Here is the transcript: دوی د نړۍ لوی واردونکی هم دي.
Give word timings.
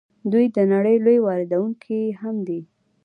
دوی 0.31 0.45
د 0.55 0.57
نړۍ 0.73 0.95
لوی 1.05 1.19
واردونکی 1.25 2.01
هم 2.21 2.35
دي. 2.47 2.61